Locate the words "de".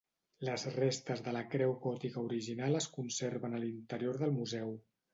1.27-1.33